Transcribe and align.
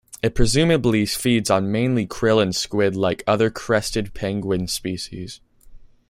It 0.23 0.33
presumably 0.33 1.05
feeds 1.05 1.51
on 1.51 1.71
mainly 1.71 2.07
krill 2.07 2.41
and 2.41 2.55
squid 2.55 2.95
like 2.95 3.23
other 3.27 3.51
crested 3.51 4.15
penguin 4.15 4.67
species. 4.67 5.41